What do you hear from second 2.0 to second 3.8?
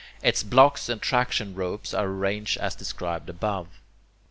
arranged as described above.